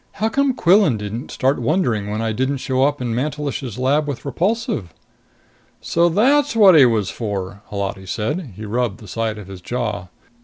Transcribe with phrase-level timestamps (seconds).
[0.13, 4.25] "How come Quillan didn't start wondering when I didn't show up in Mantelish's lab with
[4.25, 4.91] Repulsive?"
[5.79, 8.53] "So that's what he was for!" Holati said.
[8.55, 10.07] He rubbed the side of his jaw.